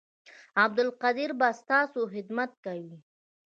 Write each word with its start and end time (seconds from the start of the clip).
عبدالقدیر 0.63 1.31
به 1.39 1.47
ستاسو 1.61 2.01
خدمت 2.13 2.51
کوي 2.65 2.95